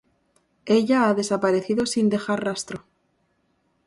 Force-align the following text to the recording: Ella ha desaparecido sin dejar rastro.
Ella 0.65 1.03
ha 1.07 1.13
desaparecido 1.13 1.85
sin 1.85 2.09
dejar 2.09 2.43
rastro. 2.43 2.85